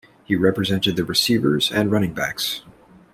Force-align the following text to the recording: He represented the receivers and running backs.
He 0.23 0.35
represented 0.35 0.95
the 0.95 1.03
receivers 1.05 1.71
and 1.71 1.91
running 1.91 2.15
backs. 2.15 2.63